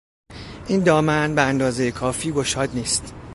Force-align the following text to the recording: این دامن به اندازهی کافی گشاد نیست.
این 0.67 0.83
دامن 0.83 1.35
به 1.35 1.41
اندازهی 1.41 1.91
کافی 1.91 2.31
گشاد 2.31 2.69
نیست. 2.73 3.15